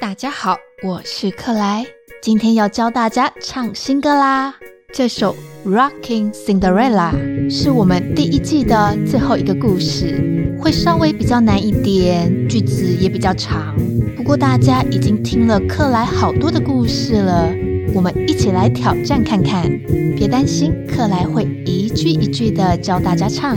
[0.00, 1.84] 大家好，我是克莱，
[2.22, 4.54] 今天要教大家唱新歌啦。
[4.92, 5.34] 这首
[5.68, 7.12] 《Rocking Cinderella》
[7.50, 13.74] 是我们第一季的最后一个故事，会稍微比较难一点，句子也比较长。
[14.16, 17.52] 不过大家已经听了克莱好多的故事了，
[17.92, 19.68] 我们一起来挑战看看。
[20.16, 23.56] 别担心，克莱会一句一句的教大家唱。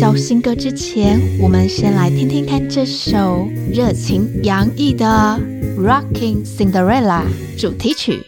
[0.00, 5.04] 教新歌之前，我们先来听听看这首热情洋溢的
[5.78, 7.24] 《Rocking Cinderella》
[7.60, 8.22] 主题曲。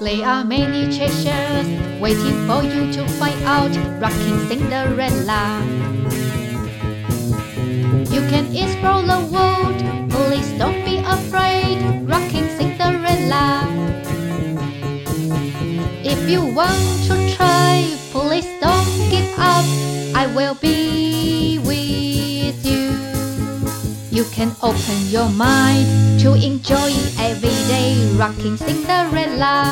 [0.00, 1.66] There are many treasures
[2.00, 5.60] waiting for you to find out, rocking Cinderella.
[8.12, 9.82] You can explore the world,
[16.28, 19.64] you want to try, please don't give up,
[20.14, 22.90] I will be with you.
[24.10, 25.86] You can open your mind
[26.20, 29.70] to enjoy every day rocking Cinderella.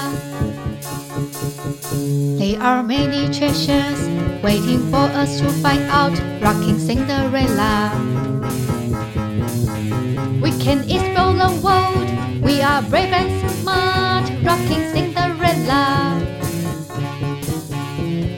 [2.38, 4.08] There are many treasures
[4.42, 7.90] waiting for us to find out rocking Cinderella.
[10.40, 16.23] We can explore the world, we are brave and smart rocking Cinderella.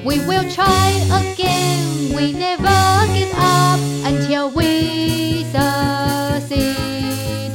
[0.07, 7.51] We will try again, we never give up until we succeed.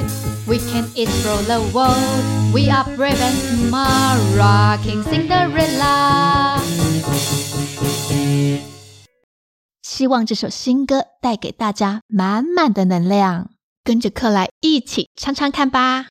[0.45, 3.37] We can explore the world, we are brave and
[3.69, 6.59] smart, rocking Cinderella.
[9.81, 13.51] 希望这首新歌带给大家满满的能量，
[13.85, 16.07] 跟着克莱一起唱唱看吧。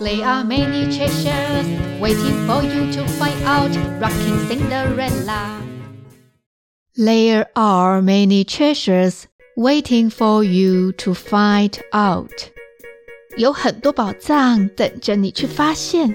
[0.00, 1.66] There are many treasures
[2.00, 5.62] waiting for you to find out, rocking Cinderella.
[6.96, 12.50] There are many treasures waiting for you to find out。
[13.36, 16.14] 有很多宝藏等着你去发现。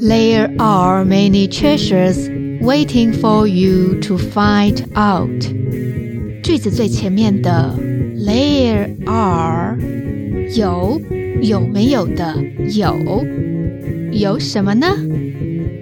[0.00, 2.28] There are many treasures
[2.60, 5.44] waiting for you to find out。
[6.42, 7.74] 句子最前面的
[8.16, 9.78] there are
[10.56, 11.00] 有
[11.42, 12.34] 有没有的
[12.74, 13.24] 有
[14.12, 14.86] 有什么呢？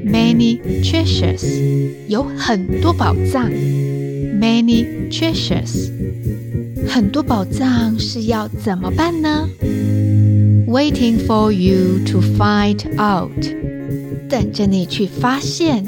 [0.05, 1.47] Many treasures
[2.09, 3.50] 有很多宝藏。
[4.41, 5.91] Many treasures
[6.88, 9.49] 很多宝藏是要怎么办呢？
[10.66, 13.31] Waiting for you to find out
[14.28, 15.84] 等着你去发现。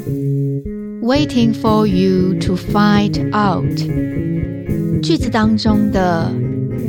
[1.01, 3.77] Waiting for you to find out
[5.03, 6.31] 句子当中的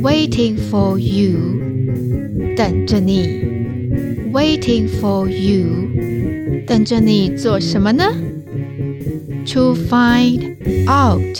[0.01, 1.35] waiting for you
[2.55, 3.27] 等着你，
[4.31, 8.05] waiting for you 等着你做什么呢？
[9.53, 11.37] To find out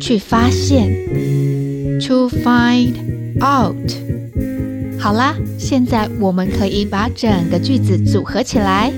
[0.00, 0.90] 去发现，
[2.06, 2.94] to find
[3.40, 3.92] out
[4.98, 8.92] 好啦，现在我们可以把整个句子组合起来。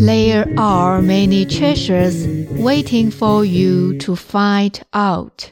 [0.00, 2.26] There are many treasures
[2.58, 5.48] waiting for you to find out.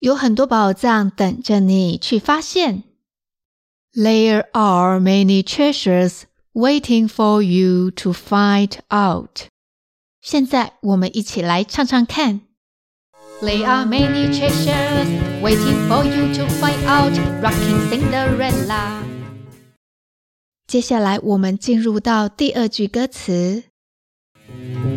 [0.00, 2.82] 有很多宝藏等着你去发现。
[3.96, 9.48] There are many treasures waiting for you to find out.
[10.20, 12.40] 现在我们一起来唱唱看。
[13.42, 19.02] There are many treasures waiting for you to find out, rocking Cinderella.
[20.66, 23.64] 接下来我们进入到第二句歌词。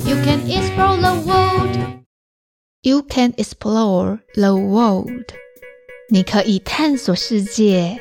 [0.05, 2.05] You can explore the world.
[2.83, 5.33] You can explore the world.
[6.09, 7.99] 你可以探索世界。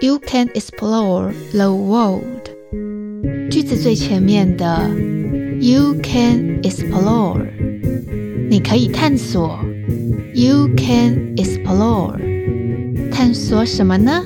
[0.00, 2.50] You can explore the world.
[3.50, 4.90] 句子最前面的
[5.60, 7.46] You can explore.
[8.48, 9.58] 你可以探索。
[10.34, 12.18] You can explore.
[13.10, 14.22] 探索什么呢？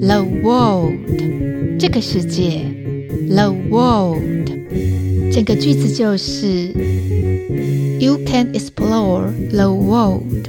[0.00, 0.94] The world.
[1.78, 2.62] 这个世界。
[3.28, 4.48] The world.
[5.32, 6.72] 整个句子就是。
[8.00, 10.48] You can explore the world.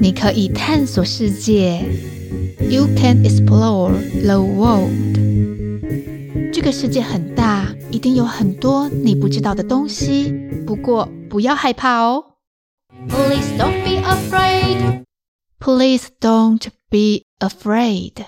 [0.00, 1.80] 你可以探索世界。
[2.71, 3.91] You can explore
[4.23, 4.89] the world.
[6.53, 10.33] 这个世界很大，一定有很多你不知道的东西。
[10.65, 12.37] 不过不要害怕哦。
[13.09, 15.03] Please don't be afraid.
[15.59, 18.23] Please don't be afraid.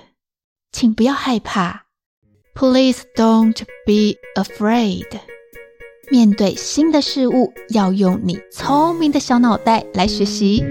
[0.73, 1.85] 请不要害怕。
[2.53, 5.07] Please don't be afraid.
[6.11, 10.61] 面对新的事物，要用你聪明的小脑袋来学习，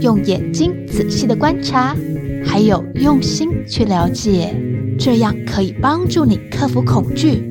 [0.00, 1.96] 用眼睛仔细的观察，
[2.56, 4.56] 还有用心去了解，
[4.98, 7.42] 这样可以帮助你克服恐惧。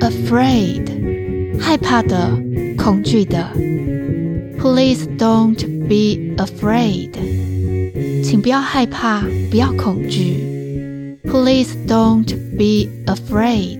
[0.00, 2.36] Afraid，害怕的、
[2.76, 3.48] 恐惧的。
[4.58, 7.12] Please don't be afraid.
[8.24, 11.20] 请不要害怕，不要恐惧。
[11.22, 13.78] Please don't be afraid.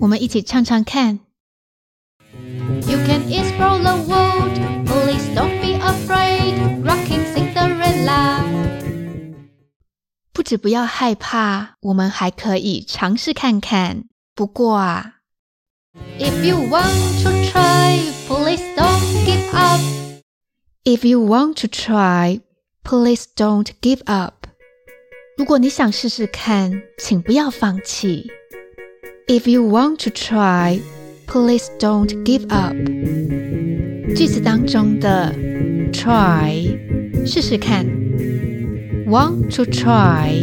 [0.00, 1.20] 我们一起唱唱看。
[2.88, 4.50] You can explore the world.
[4.86, 6.82] Please don't be afraid.
[10.44, 14.04] 止不要害怕，我们还可以尝试看看。
[14.34, 15.14] 不过啊
[16.18, 17.98] ，If you want to try,
[18.28, 19.80] please don't give up.
[20.84, 22.42] If you want to try,
[22.82, 24.46] please don't give up.
[25.36, 28.30] 如果你想试试看，请不要放弃。
[29.26, 30.80] If you want to try,
[31.26, 32.74] please don't give up.
[34.14, 35.32] 句子当中的
[35.92, 36.78] try
[37.26, 37.86] 试试看
[39.14, 40.34] ，want to try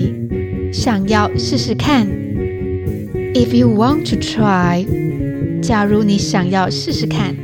[0.71, 2.07] 想要试试看。
[3.33, 4.85] If you want to try，
[5.61, 7.35] 假如你想要试试看。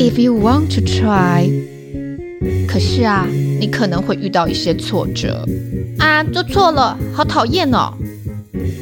[0.00, 1.48] If you want to try，
[2.66, 3.24] 可是啊，
[3.60, 5.46] 你可能会遇到一些挫折
[5.98, 7.94] 啊，做错了，好讨厌哦。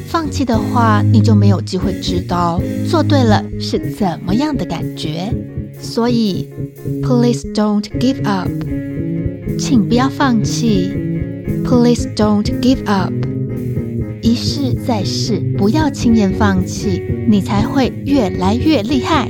[0.07, 2.59] 放弃的话，你就没有机会知道
[2.89, 5.31] 做对了是怎么样的感觉。
[5.79, 6.49] 所以
[7.03, 8.49] ，Please don't give up，
[9.59, 10.91] 请不要放弃。
[11.67, 13.11] Please don't give up，
[14.21, 19.27] 一试再试，不要轻言放弃，你才会越来越厉害。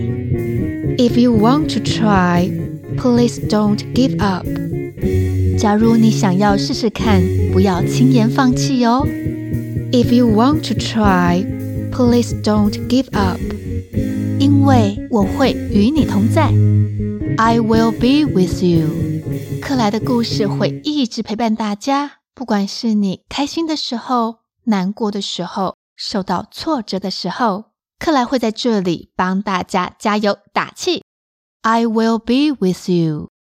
[0.98, 2.51] If you want to try,
[2.95, 4.45] please don't give up.
[5.57, 9.04] 假如你想要试试看，不要轻言放弃哦。
[9.92, 11.44] If you want to try,
[11.92, 13.40] please don't give up.
[14.38, 16.54] 因为我会与你同在。
[17.38, 18.90] I will be with you.
[19.60, 31.04] 克莱的故事会一直陪伴大家，不管是你开心的时候、难过的时候、受到挫折的时候，克莱会在这里帮大家加油打气。
[31.63, 33.31] I will be with you.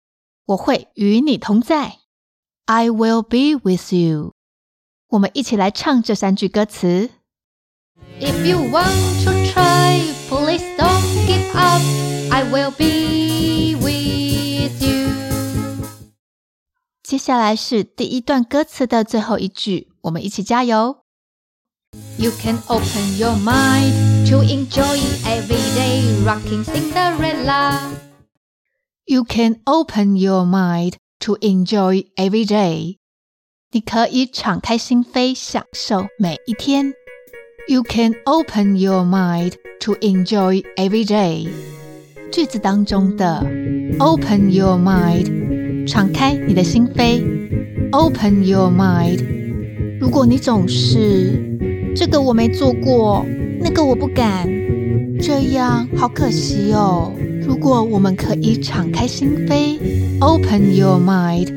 [0.47, 1.99] 我会与你同在。
[2.65, 4.33] I will be with you.
[5.09, 7.11] 我们一起来唱这三句歌词。
[8.19, 11.83] If you want to try, please don't give up.
[12.31, 13.16] I will be
[17.07, 20.97] 接下来是第一段歌词的最后一句，我们一起加油。
[22.17, 27.79] You can open your mind to enjoy every day, rocking Cinderella.
[29.05, 32.97] You can open your mind to enjoy every day.
[33.71, 36.91] 你可以敞开心扉，享受每一天。
[37.69, 41.47] You can open your mind to enjoy every day.
[42.33, 43.45] 句子当中的
[43.97, 45.36] open your mind，
[45.87, 47.23] 敞开你的心扉。
[47.91, 49.23] Open your mind。
[49.99, 51.41] 如果你总是
[51.95, 53.25] 这个我没做过，
[53.61, 54.47] 那个我不敢，
[55.19, 57.11] 这样好可惜哦。
[57.47, 59.79] 如果我们可以敞开心扉
[60.19, 61.47] ，open your mind，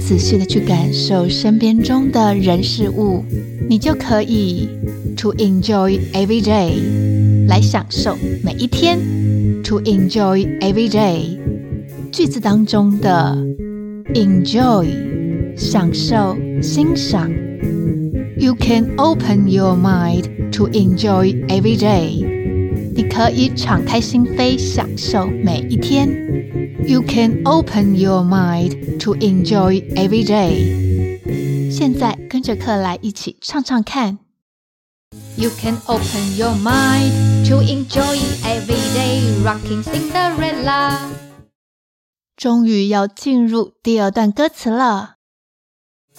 [0.00, 3.24] 仔细的去感受身边中的人事物，
[3.68, 4.68] 你就可以
[5.16, 6.72] to enjoy every day，
[7.46, 8.98] 来享受每一天。
[9.64, 11.36] to enjoy every day，
[12.10, 13.36] 句子当中的
[14.13, 14.87] enjoy，
[15.57, 17.29] 享受、欣赏。
[18.37, 22.25] You can open your mind to enjoy every day.
[22.95, 26.09] 你可以敞开心扉，享受每一天。
[26.85, 31.71] You can open your mind to enjoy every day.
[31.71, 34.19] 现在跟着克莱一起唱唱看。
[35.37, 41.16] You can open your mind to enjoy every day, rocking Cinderella.
[42.38, 45.16] 终于要进入第二段歌词了。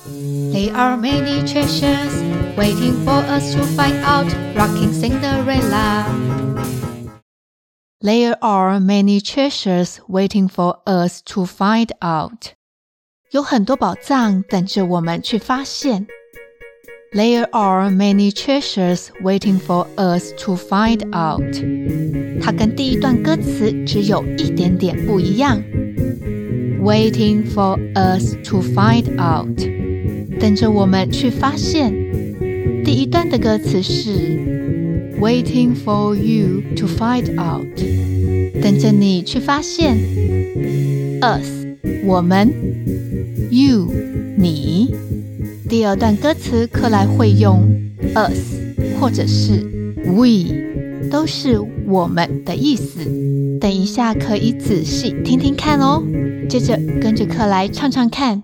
[0.06, 2.12] There are many treasures
[2.58, 6.06] waiting for us to find out, rocking Cinderella.
[8.02, 12.54] There are many treasures waiting for us to find out.
[13.32, 16.08] 有很多宝藏等着我们去发现。
[17.13, 21.43] There are many treasures waiting for us to find out.
[22.43, 25.63] 它跟第一段歌词只有一点点不一样。
[26.83, 29.59] Waiting for us to find out，
[30.41, 31.93] 等着我们去发现。
[32.85, 34.11] 第一段的歌词是
[35.21, 37.65] Waiting for you to find out，
[38.61, 39.97] 等着你去发现。
[41.23, 41.49] Us，
[42.05, 42.49] 我们；
[43.51, 43.89] You，
[44.37, 45.08] 你。
[45.70, 47.62] 第二段歌词克莱会用
[48.16, 48.56] us
[49.00, 49.62] 或者是
[50.04, 53.06] we，都是我们的意思。
[53.62, 56.02] 等一下可以仔细听听看哦。
[56.50, 58.42] 接着跟着克莱唱唱看。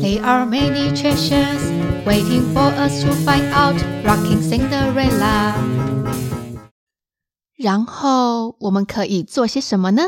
[0.00, 1.60] There are many treasures
[2.06, 5.52] waiting for us to find out, rocking Cinderella.
[7.58, 10.04] 然后我们可以做些什么呢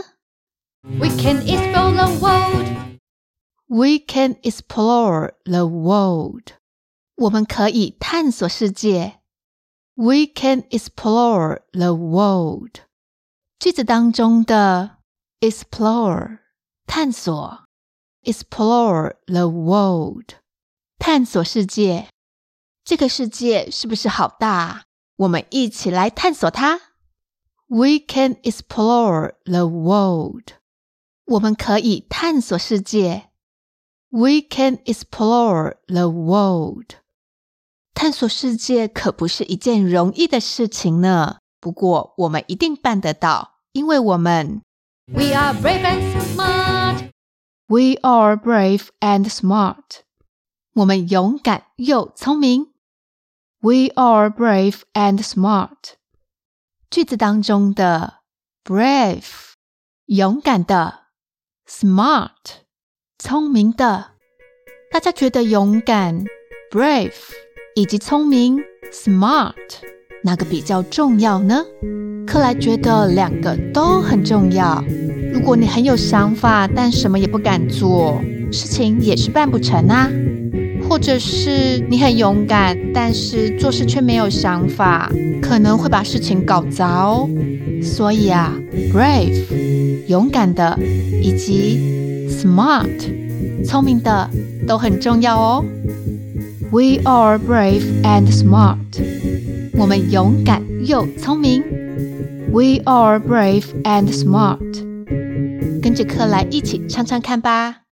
[0.98, 2.61] ？We can explore the world.
[3.71, 6.53] We can explore the world.
[7.15, 9.19] 我们可以探索世界。
[9.95, 12.81] We can explore the world.
[13.59, 14.97] 句子当中的
[15.41, 16.39] explore
[16.85, 17.65] 探索，
[18.21, 20.35] explore the world
[20.97, 22.07] 探索世界。
[22.85, 24.83] 这个世界是不是好大？
[25.17, 26.79] 我们一起来探索它。
[27.65, 30.53] We can explore the world.
[31.25, 33.29] 我们可以探索世界。
[34.11, 36.95] We can explore the world.
[37.93, 41.39] 探索世界可不是一件容易的事情呢。
[41.59, 44.61] 不过我们一定办得到，因为我们
[45.11, 47.09] We are brave and smart.
[47.67, 50.01] We are brave and smart.
[50.73, 52.73] 我们勇敢又聪明。
[53.59, 55.95] We are brave and smart.
[56.89, 58.21] 句子当中的
[58.63, 59.25] brave
[60.05, 61.07] 勇敢的，
[61.67, 62.60] smart
[63.24, 64.06] 聪明的，
[64.90, 66.24] 大家觉得勇敢
[66.72, 67.12] brave
[67.76, 68.58] 以及聪明
[68.92, 69.52] smart
[70.24, 71.64] 哪个比较重要呢？
[72.26, 74.84] 克莱觉得两个都很重要。
[75.32, 80.10] 如果你很有想法，但什么也不敢做，事情也是办不成啊。
[80.90, 85.08] 或者是你很勇敢，但是做事却没有想法，
[85.40, 87.30] 可能会把事情搞砸哦。
[87.80, 88.52] 所以啊
[88.92, 90.76] ，brave 勇敢的，
[91.22, 92.01] 以及
[92.41, 94.29] smart 聪明的
[94.67, 95.65] 都很重要哦。
[96.71, 98.77] We are brave and smart。
[99.77, 101.63] 我们勇敢又聪明。
[102.51, 104.59] We are brave and smart。
[105.81, 107.83] 跟着克莱一起唱唱看吧。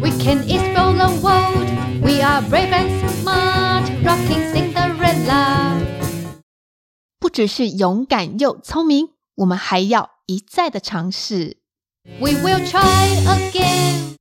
[0.00, 1.68] We can explore the world.
[2.02, 2.88] We are brave and
[3.22, 5.78] smart, rocking Cinderella.
[7.18, 11.56] 不只是勇敢又聪明，我们还要一再的尝试。
[12.20, 14.16] We will try again.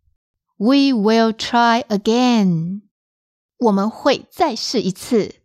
[0.58, 2.82] We will try again。
[3.58, 5.36] 我们会再试一次。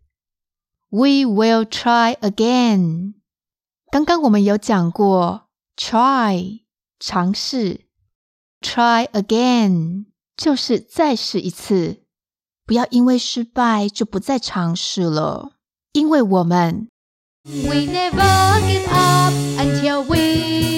[0.90, 3.14] We will try again。
[3.90, 6.60] 刚刚我们有讲过，try
[6.98, 7.86] 尝试，
[8.60, 10.06] try again
[10.36, 12.02] 就是再试一次。
[12.66, 15.52] 不要因为失败就不再尝试了，
[15.92, 16.88] 因为我们
[17.44, 20.77] We never give up until we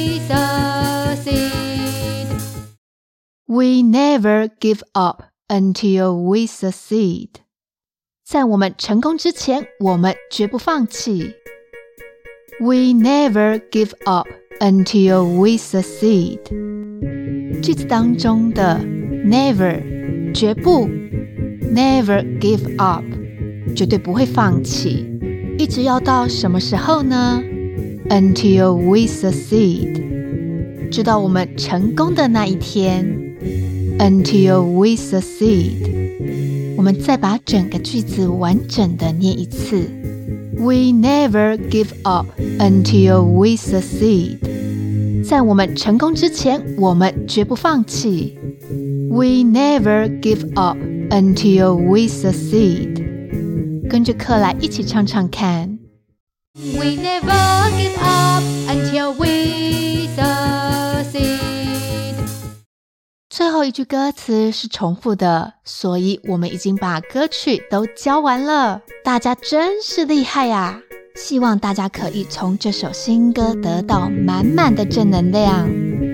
[3.51, 7.29] We never give up until we succeed。
[8.25, 11.35] 在我们成功之前，我们绝不放弃。
[12.61, 14.27] We never give up
[14.61, 16.41] until we succeed。
[17.63, 18.81] 句子当中的
[19.25, 20.89] never 绝不，
[21.73, 23.05] never give up
[23.77, 25.07] 绝对不会放弃，
[25.59, 27.41] 一直要到什么时候呢？
[28.09, 33.20] Until we succeed，直到我们成功的那一天。
[34.01, 39.89] Until we succeed，我们再把整个句子完整的念一次。
[40.59, 42.27] We never give up
[42.59, 44.39] until we succeed。
[45.25, 48.39] 在我们成功之前，我们绝不放弃。
[49.11, 50.77] We never give up
[51.11, 53.03] until we succeed。
[53.89, 55.79] 跟着克莱一起唱唱看。
[56.55, 59.60] We never give up until we
[63.42, 68.84] 最后一句歌词是重复的，所以我们已经把歌曲都教完了。
[69.04, 70.80] 大家真是厉害呀、
[71.16, 75.68] 希望大家可以从这首新歌得到满满的正能量。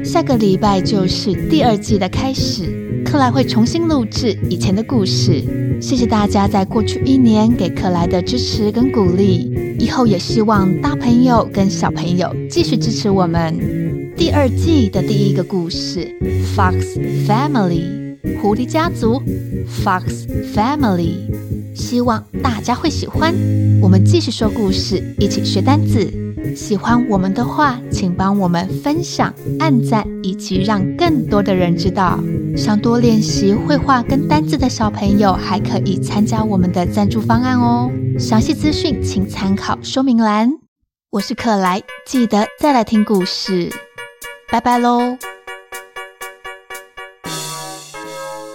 [0.06, 5.44] 下个礼拜就是第二季的开始，克莱会重新录制以前的故事。
[5.82, 13.87] 谢谢大家在过去一年给克莱的支持跟鼓励，以后也希望大朋友跟小朋友继续支持我们。
[14.18, 16.00] 第二季的第一个故事
[16.56, 16.98] 《Fox
[17.28, 19.22] Family》狐狸家族，
[19.84, 21.30] 《Fox Family》，
[21.76, 23.32] 希望大家会喜欢。
[23.80, 26.12] 我们继续说故事，一起学单字。
[26.56, 32.20] 喜欢我们的话，请帮我们分享、按赞，以及让更多的人知道。
[32.56, 37.92] 想多练习绘画跟单字的小朋友，还可以参加我们的赞助方案哦。
[38.18, 40.52] 详细资讯请参考说明栏。
[41.12, 43.70] 我是克莱，记得再来听故事。
[44.51, 45.19] 拜拜喽。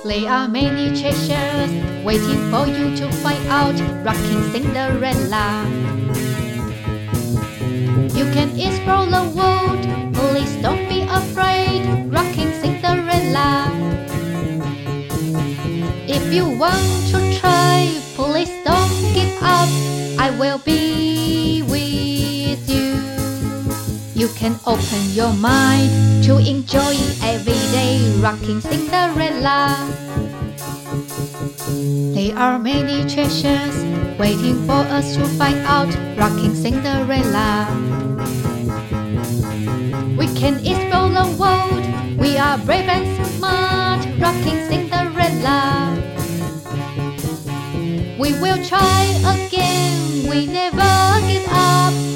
[0.04, 1.70] There are many treasures
[2.06, 3.76] waiting for you to find out.
[4.06, 5.66] Rocking Cinderella.
[8.16, 9.84] You can explore the world.
[10.14, 11.84] Please don't be afraid.
[12.10, 13.70] Rocking Cinderella.
[16.08, 16.91] If you want
[24.67, 29.75] open your mind to enjoy every day, rocking Cinderella.
[32.15, 33.85] There are many treasures
[34.19, 37.67] waiting for us to find out, rocking Cinderella.
[40.17, 45.99] We can explore the world, we are brave and smart, rocking Cinderella.
[48.19, 52.12] We will try again, we never give up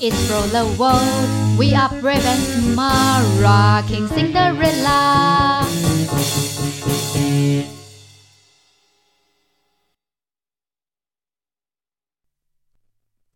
[0.00, 2.40] Explore the world, we are brave and
[2.72, 5.66] smart, rocking Cinderella.